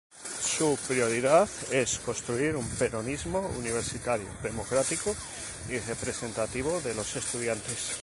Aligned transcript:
Su 0.43 0.79
prioridad 0.87 1.47
es 1.71 1.99
construir 1.99 2.55
un 2.55 2.67
peronismo 2.67 3.39
universitario 3.59 4.25
democrático 4.41 5.15
y 5.69 5.77
representativo 5.77 6.81
de 6.81 6.95
los 6.95 7.15
estudiantes. 7.17 7.97